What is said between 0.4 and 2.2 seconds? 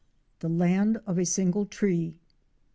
LAND OF A SINGLE TREE.